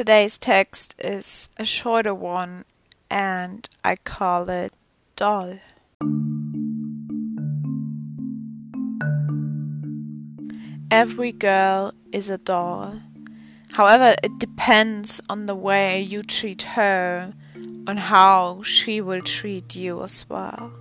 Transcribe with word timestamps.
Today's 0.00 0.38
text 0.38 0.94
is 0.98 1.50
a 1.58 1.64
shorter 1.66 2.14
one 2.14 2.64
and 3.10 3.68
I 3.84 3.96
call 3.96 4.48
it 4.48 4.72
Doll. 5.14 5.58
Every 10.90 11.32
girl 11.32 11.92
is 12.12 12.30
a 12.30 12.38
doll. 12.38 12.98
However, 13.74 14.16
it 14.22 14.38
depends 14.38 15.20
on 15.28 15.44
the 15.44 15.54
way 15.54 16.00
you 16.00 16.22
treat 16.22 16.62
her, 16.62 17.34
on 17.86 17.98
how 17.98 18.62
she 18.62 19.02
will 19.02 19.20
treat 19.20 19.76
you 19.76 20.02
as 20.02 20.24
well. 20.30 20.72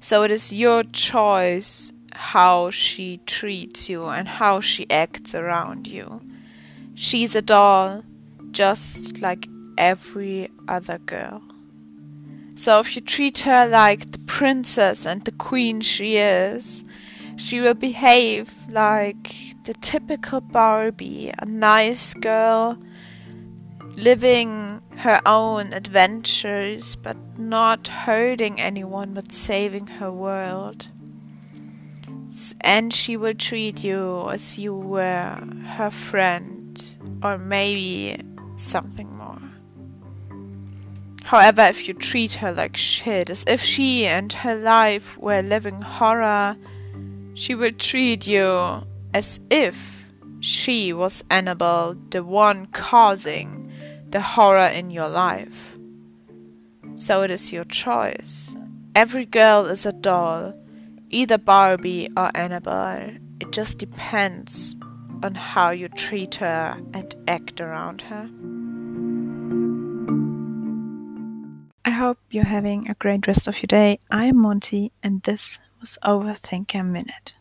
So 0.00 0.24
it 0.24 0.32
is 0.32 0.52
your 0.52 0.82
choice 0.82 1.92
how 2.14 2.70
she 2.70 3.18
treats 3.26 3.88
you 3.88 4.06
and 4.06 4.26
how 4.26 4.58
she 4.58 4.90
acts 4.90 5.36
around 5.36 5.86
you. 5.86 6.20
She's 7.00 7.36
a 7.36 7.42
doll, 7.42 8.02
just 8.50 9.22
like 9.22 9.46
every 9.78 10.50
other 10.66 10.98
girl. 10.98 11.40
So 12.56 12.80
if 12.80 12.96
you 12.96 13.02
treat 13.02 13.38
her 13.46 13.68
like 13.68 14.10
the 14.10 14.18
princess 14.18 15.06
and 15.06 15.24
the 15.24 15.30
queen 15.30 15.80
she 15.80 16.16
is, 16.16 16.82
she 17.36 17.60
will 17.60 17.74
behave 17.74 18.52
like 18.68 19.32
the 19.62 19.74
typical 19.74 20.40
Barbie, 20.40 21.32
a 21.38 21.46
nice 21.46 22.14
girl, 22.14 22.76
living 23.94 24.82
her 24.96 25.20
own 25.24 25.72
adventures 25.72 26.96
but 26.96 27.16
not 27.38 27.86
hurting 27.86 28.60
anyone 28.60 29.14
but 29.14 29.30
saving 29.30 29.86
her 29.86 30.10
world. 30.10 30.88
And 32.60 32.92
she 32.92 33.16
will 33.16 33.34
treat 33.34 33.82
you 33.82 34.28
as 34.30 34.58
you 34.58 34.74
were 34.74 35.38
her 35.76 35.90
friend 35.90 36.98
or 37.22 37.38
maybe 37.38 38.22
something 38.56 39.16
more. 39.16 39.40
However, 41.24 41.62
if 41.62 41.86
you 41.88 41.94
treat 41.94 42.34
her 42.34 42.52
like 42.52 42.76
shit, 42.76 43.28
as 43.28 43.44
if 43.46 43.60
she 43.60 44.06
and 44.06 44.32
her 44.32 44.54
life 44.54 45.18
were 45.18 45.42
living 45.42 45.82
horror, 45.82 46.56
she 47.34 47.54
will 47.54 47.72
treat 47.72 48.26
you 48.26 48.82
as 49.12 49.38
if 49.50 50.06
she 50.40 50.92
was 50.92 51.24
Annabelle, 51.30 51.96
the 52.10 52.24
one 52.24 52.66
causing 52.66 53.70
the 54.10 54.20
horror 54.20 54.68
in 54.68 54.90
your 54.90 55.08
life. 55.08 55.76
So 56.96 57.22
it 57.22 57.30
is 57.30 57.52
your 57.52 57.64
choice. 57.64 58.56
Every 58.94 59.26
girl 59.26 59.66
is 59.66 59.84
a 59.84 59.92
doll, 59.92 60.54
either 61.10 61.38
Barbie 61.38 62.08
or 62.16 62.30
Annabelle. 62.34 63.16
It 63.40 63.52
just 63.52 63.78
depends 63.78 64.76
on 65.22 65.34
how 65.34 65.70
you 65.70 65.88
treat 65.88 66.36
her 66.36 66.76
and 66.94 67.14
act 67.26 67.60
around 67.60 68.02
her. 68.02 68.28
I 71.84 71.90
hope 71.90 72.18
you're 72.30 72.44
having 72.44 72.88
a 72.88 72.94
great 72.94 73.26
rest 73.26 73.48
of 73.48 73.56
your 73.62 73.66
day. 73.68 73.98
I'm 74.10 74.38
Monty, 74.38 74.92
and 75.02 75.22
this 75.22 75.58
was 75.80 75.98
Overthink 76.04 76.74
a 76.78 76.84
Minute. 76.84 77.34